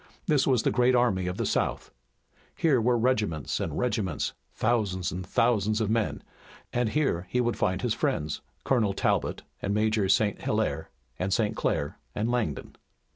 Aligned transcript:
This 0.25 0.47
was 0.47 0.63
the 0.63 0.71
great 0.71 0.95
army 0.95 1.27
of 1.27 1.37
the 1.37 1.45
South. 1.45 1.91
Here 2.55 2.81
were 2.81 2.97
regiments 2.97 3.59
and 3.59 3.77
regiments, 3.77 4.33
thousands 4.55 5.11
and 5.11 5.23
thousands 5.23 5.79
of 5.79 5.91
men 5.91 6.23
and 6.73 6.89
here 6.89 7.27
he 7.29 7.39
would 7.39 7.55
find 7.55 7.83
his 7.83 7.93
friends, 7.93 8.41
Colonel 8.63 8.93
Talbot 8.93 9.43
and 9.61 9.75
Major 9.75 10.09
St. 10.09 10.41
Hilaire, 10.41 10.89
and 11.19 11.31
St. 11.31 11.55
Clair 11.55 11.99
and 12.15 12.31
Langdon. 12.31 12.75